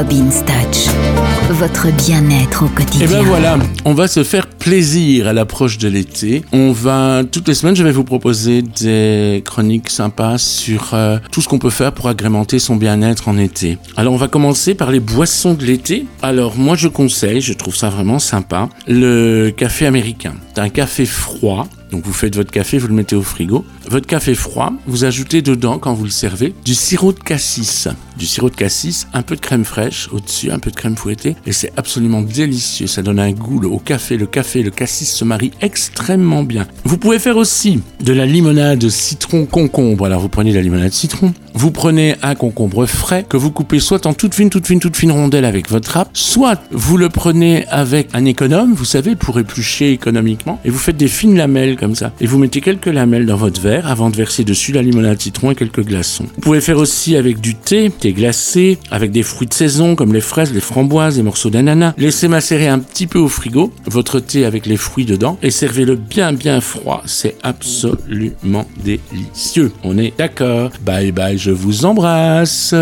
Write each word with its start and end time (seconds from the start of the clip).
Robin 0.00 0.30
Touch, 0.30 0.88
votre 1.50 1.88
bien-être 1.92 2.64
au 2.64 2.68
quotidien. 2.68 3.06
Et 3.06 3.10
ben 3.10 3.22
voilà, 3.22 3.58
on 3.84 3.92
va 3.92 4.08
se 4.08 4.24
faire 4.24 4.46
plaisir 4.60 5.26
à 5.26 5.32
l'approche 5.32 5.78
de 5.78 5.88
l'été. 5.88 6.44
On 6.52 6.70
va 6.70 7.24
toutes 7.24 7.48
les 7.48 7.54
semaines, 7.54 7.74
je 7.74 7.82
vais 7.82 7.90
vous 7.90 8.04
proposer 8.04 8.62
des 8.62 9.42
chroniques 9.44 9.88
sympas 9.88 10.36
sur 10.38 10.90
euh, 10.92 11.18
tout 11.32 11.40
ce 11.40 11.48
qu'on 11.48 11.58
peut 11.58 11.70
faire 11.70 11.92
pour 11.92 12.08
agrémenter 12.08 12.58
son 12.58 12.76
bien-être 12.76 13.28
en 13.28 13.38
été. 13.38 13.78
Alors 13.96 14.12
on 14.12 14.18
va 14.18 14.28
commencer 14.28 14.74
par 14.74 14.90
les 14.90 15.00
boissons 15.00 15.54
de 15.54 15.64
l'été. 15.64 16.06
Alors 16.22 16.56
moi 16.56 16.76
je 16.76 16.88
conseille, 16.88 17.40
je 17.40 17.54
trouve 17.54 17.74
ça 17.74 17.88
vraiment 17.88 18.18
sympa, 18.18 18.68
le 18.86 19.50
café 19.50 19.86
américain. 19.86 20.34
C'est 20.54 20.60
un 20.60 20.68
café 20.68 21.06
froid 21.06 21.66
donc 21.90 22.04
vous 22.04 22.12
faites 22.12 22.36
votre 22.36 22.50
café, 22.50 22.78
vous 22.78 22.88
le 22.88 22.94
mettez 22.94 23.16
au 23.16 23.22
frigo. 23.22 23.64
Votre 23.88 24.06
café 24.06 24.34
froid, 24.34 24.72
vous 24.86 25.04
ajoutez 25.04 25.42
dedans, 25.42 25.78
quand 25.78 25.92
vous 25.92 26.04
le 26.04 26.10
servez, 26.10 26.54
du 26.64 26.74
sirop 26.74 27.12
de 27.12 27.18
cassis. 27.18 27.88
Du 28.16 28.26
sirop 28.26 28.50
de 28.50 28.54
cassis, 28.54 29.08
un 29.12 29.22
peu 29.22 29.34
de 29.34 29.40
crème 29.40 29.64
fraîche 29.64 30.08
au-dessus, 30.12 30.50
un 30.50 30.58
peu 30.58 30.70
de 30.70 30.76
crème 30.76 30.96
fouettée. 30.96 31.36
Et 31.46 31.52
c'est 31.52 31.72
absolument 31.76 32.22
délicieux. 32.22 32.86
Ça 32.86 33.02
donne 33.02 33.18
un 33.18 33.32
goût 33.32 33.62
au 33.64 33.78
café. 33.78 34.16
Le 34.16 34.26
café 34.26 34.49
le 34.56 34.70
cassis 34.70 35.10
se 35.10 35.24
marient 35.24 35.52
extrêmement 35.60 36.42
bien. 36.42 36.66
Vous 36.84 36.98
pouvez 36.98 37.18
faire 37.18 37.36
aussi 37.36 37.80
de 38.02 38.12
la 38.12 38.26
limonade 38.26 38.88
citron-concombre. 38.88 40.06
Alors 40.06 40.20
vous 40.20 40.28
prenez 40.28 40.50
de 40.50 40.56
la 40.56 40.62
limonade 40.62 40.92
citron, 40.92 41.32
vous 41.54 41.70
prenez 41.70 42.16
un 42.22 42.34
concombre 42.34 42.86
frais 42.86 43.24
que 43.28 43.36
vous 43.36 43.50
coupez 43.50 43.80
soit 43.80 44.06
en 44.06 44.14
toute 44.14 44.34
fine, 44.34 44.50
toute 44.50 44.66
fine, 44.66 44.80
toute 44.80 44.96
fine 44.96 45.12
rondelle 45.12 45.44
avec 45.44 45.70
votre 45.70 45.92
râpe, 45.92 46.10
soit 46.12 46.60
vous 46.70 46.96
le 46.96 47.08
prenez 47.08 47.66
avec 47.68 48.08
un 48.12 48.24
économe, 48.24 48.74
vous 48.74 48.84
savez, 48.84 49.16
pour 49.16 49.38
éplucher 49.38 49.92
économiquement, 49.92 50.60
et 50.64 50.70
vous 50.70 50.78
faites 50.78 50.96
des 50.96 51.08
fines 51.08 51.36
lamelles 51.36 51.76
comme 51.76 51.94
ça. 51.94 52.12
Et 52.20 52.26
vous 52.26 52.38
mettez 52.38 52.60
quelques 52.60 52.86
lamelles 52.86 53.26
dans 53.26 53.36
votre 53.36 53.60
verre 53.60 53.86
avant 53.86 54.10
de 54.10 54.16
verser 54.16 54.44
dessus 54.44 54.72
la 54.72 54.82
limonade 54.82 55.20
citron 55.20 55.50
et 55.50 55.54
quelques 55.54 55.84
glaçons. 55.84 56.26
Vous 56.34 56.40
pouvez 56.40 56.60
faire 56.60 56.78
aussi 56.78 57.16
avec 57.16 57.40
du 57.40 57.54
thé, 57.54 57.90
thé 57.90 58.12
glacé, 58.12 58.78
avec 58.90 59.10
des 59.10 59.22
fruits 59.22 59.48
de 59.48 59.54
saison 59.54 59.96
comme 59.96 60.12
les 60.12 60.20
fraises, 60.20 60.52
les 60.52 60.60
framboises, 60.60 61.16
les 61.16 61.22
morceaux 61.22 61.50
d'ananas. 61.50 61.94
Laissez 61.98 62.28
macérer 62.28 62.68
un 62.68 62.78
petit 62.78 63.06
peu 63.06 63.18
au 63.18 63.28
frigo 63.28 63.72
votre 63.86 64.20
thé 64.20 64.39
avec 64.44 64.66
les 64.66 64.76
fruits 64.76 65.04
dedans 65.04 65.38
et 65.42 65.50
servez-le 65.50 65.96
bien 65.96 66.32
bien 66.32 66.60
froid. 66.60 67.02
C'est 67.06 67.36
absolument 67.42 68.66
délicieux. 68.82 69.72
On 69.84 69.98
est 69.98 70.16
d'accord. 70.16 70.70
Bye 70.82 71.12
bye, 71.12 71.38
je 71.38 71.50
vous 71.50 71.84
embrasse. 71.84 72.74